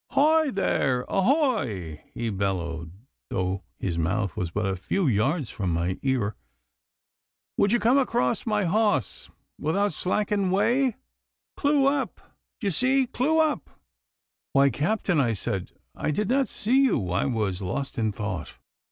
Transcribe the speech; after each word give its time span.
'Hoy 0.13 0.49
there! 0.49 1.03
Ahoy!' 1.07 2.01
he 2.11 2.31
bellowed, 2.31 2.91
though 3.29 3.61
his 3.77 3.99
mouth 3.99 4.35
was 4.35 4.49
but 4.49 4.65
a 4.65 4.75
few 4.75 5.05
yards 5.05 5.51
from 5.51 5.69
my 5.71 5.99
ear. 6.01 6.35
'Would 7.57 7.71
ye 7.71 7.77
come 7.77 7.99
across 7.99 8.47
my 8.47 8.63
hawse 8.65 9.29
without 9.59 9.93
slacking 9.93 10.49
weigh? 10.49 10.95
Clew 11.55 11.85
up, 11.85 12.19
d'ye 12.59 12.71
see, 12.71 13.05
clew 13.05 13.37
up!' 13.37 13.69
'Why, 14.53 14.71
Captain,' 14.71 15.21
I 15.21 15.33
said, 15.33 15.69
'I 15.93 16.09
did 16.09 16.29
not 16.29 16.47
see 16.49 16.81
you. 16.83 17.11
I 17.11 17.25
was 17.25 17.61
lost 17.61 17.99
in 17.99 18.11
thought. 18.11 18.53